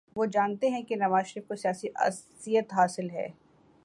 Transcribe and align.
وہ 0.15 0.25
جانتے 0.25 0.69
ہیں 0.69 0.81
کہ 0.83 0.95
نواز 0.95 1.25
شریف 1.25 1.47
کو 1.47 1.55
سیاسی 1.55 1.87
عصبیت 1.95 2.73
حاصل 2.73 3.09
ہے۔ 3.09 3.27